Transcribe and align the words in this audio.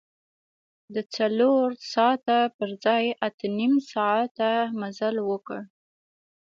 د 0.95 0.97
څلور 1.15 1.65
ساعته 1.93 2.39
پر 2.57 2.69
ځای 2.83 3.05
اته 3.27 3.45
نیم 3.57 3.73
ساعته 3.91 4.49
مزل 4.79 5.15
وکړ. 5.29 5.59